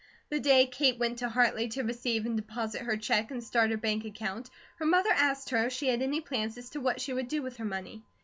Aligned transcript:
The 0.29 0.39
day 0.39 0.65
Kate 0.65 0.97
went 0.97 1.19
to 1.19 1.29
Hartley 1.29 1.67
to 1.67 1.83
receive 1.83 2.25
and 2.25 2.35
deposit 2.35 2.81
her 2.81 2.97
check, 2.97 3.29
and 3.29 3.43
start 3.43 3.69
her 3.69 3.77
bank 3.77 4.03
account, 4.03 4.49
her 4.77 4.85
mother 4.87 5.11
asked 5.13 5.51
her 5.51 5.65
if 5.67 5.73
she 5.73 5.89
had 5.89 6.01
any 6.01 6.21
plan 6.21 6.51
as 6.57 6.71
to 6.71 6.81
what 6.81 6.99
she 6.99 7.13
would 7.13 7.27
do 7.27 7.43
with 7.43 7.57
her 7.57 7.65
money. 7.65 8.01